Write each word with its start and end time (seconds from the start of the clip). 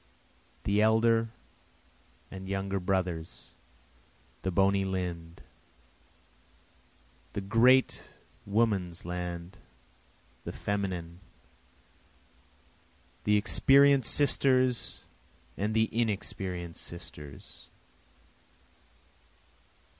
the 0.63 0.81
elder 0.81 1.29
and 2.31 2.49
younger 2.49 2.79
brothers! 2.79 3.51
the 4.41 4.49
bony 4.49 4.83
limb'd! 4.83 5.43
The 7.33 7.41
great 7.41 8.03
women's 8.47 9.05
land! 9.05 9.57
the 10.43 10.51
feminine! 10.53 11.19
the 13.25 13.37
experienced 13.37 14.11
sisters 14.11 15.03
and 15.55 15.75
the 15.75 15.87
inexperienced 15.91 16.81
sisters! 16.81 17.67